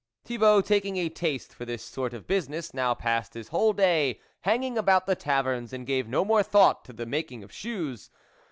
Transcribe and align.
Thibault, 0.25 0.61
taking 0.61 0.97
a 0.97 1.09
taste 1.09 1.53
for 1.53 1.63
this 1.63 1.83
sort 1.83 2.11
of 2.15 2.25
business, 2.25 2.73
now 2.73 2.95
passed 2.95 3.35
his 3.35 3.49
whole 3.49 3.71
day 3.71 4.19
hang 4.39 4.63
ing 4.63 4.75
about 4.75 5.05
the 5.05 5.15
taverns, 5.15 5.73
and 5.73 5.85
gave 5.85 6.07
no 6.07 6.25
more 6.25 6.41
thought 6.41 6.83
to 6.85 6.93
the 6.93 7.05
making 7.05 7.43
of 7.43 7.51
shoes. 7.51 8.09